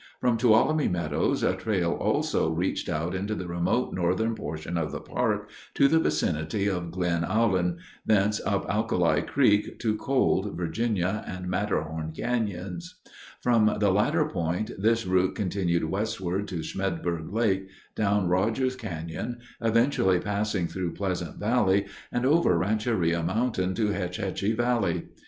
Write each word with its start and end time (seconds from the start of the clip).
From 0.19 0.35
Tuolumne 0.35 0.91
Meadows 0.91 1.43
a 1.43 1.53
trail 1.55 1.91
also 1.91 2.49
reached 2.49 2.89
out 2.89 3.13
into 3.13 3.35
the 3.35 3.47
remote 3.47 3.93
northern 3.93 4.33
portion 4.33 4.75
of 4.75 4.91
the 4.91 4.99
park 4.99 5.51
to 5.75 5.87
the 5.87 5.99
vicinity 5.99 6.65
of 6.67 6.89
Glen 6.89 7.23
Aulin, 7.23 7.77
thence 8.03 8.41
up 8.43 8.67
Alkali 8.67 9.21
Creek 9.21 9.77
to 9.77 9.95
Cold, 9.95 10.57
Virginia, 10.57 11.23
and 11.27 11.47
Matterhorn 11.47 12.13
canyons. 12.13 12.95
From 13.43 13.77
the 13.79 13.91
latter 13.91 14.27
point 14.27 14.71
this 14.75 15.05
route 15.05 15.35
continued 15.35 15.83
westward 15.83 16.47
to 16.47 16.63
Smedberg 16.63 17.31
Lake, 17.31 17.67
down 17.95 18.27
Rogers 18.27 18.75
Canyon, 18.75 19.37
eventually 19.61 20.19
passing 20.19 20.65
through 20.65 20.93
Pleasant 20.95 21.35
Valley 21.37 21.85
and 22.11 22.25
over 22.25 22.57
Rancheria 22.57 23.21
Mountain 23.21 23.75
to 23.75 23.89
Hetch 23.89 24.17
Hetchy 24.17 24.53
Valley. 24.53 25.09